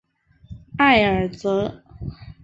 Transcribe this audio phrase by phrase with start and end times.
[0.79, 1.83] 埃尔泽。